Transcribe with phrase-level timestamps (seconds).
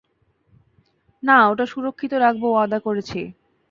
[1.23, 3.19] না, ওটা সুরক্ষিত রাখব ওয়াদা করেছি।